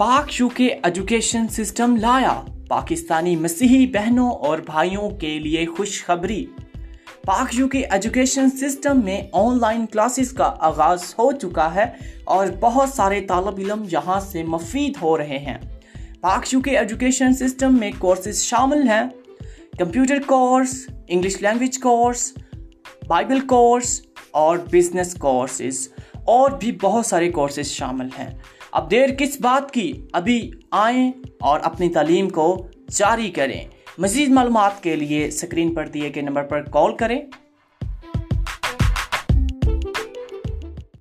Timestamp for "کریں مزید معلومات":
33.30-34.82